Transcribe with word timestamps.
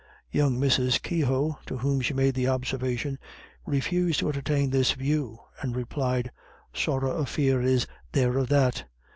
Young 0.31 0.57
Mrs. 0.59 0.99
Keogh, 1.03 1.59
to 1.67 1.77
whom 1.77 2.01
she 2.01 2.15
made 2.15 2.33
the 2.33 2.47
observation, 2.47 3.19
refused 3.67 4.19
to 4.21 4.29
entertain 4.29 4.71
this 4.71 4.93
view, 4.93 5.37
and 5.59 5.75
replied, 5.75 6.31
"Sorra 6.73 7.11
a 7.11 7.27
fear 7.27 7.61
is 7.61 7.85
there 8.11 8.39
of 8.39 8.49
that. 8.49 8.85